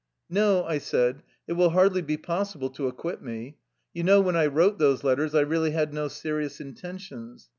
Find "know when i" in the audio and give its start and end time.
4.03-4.47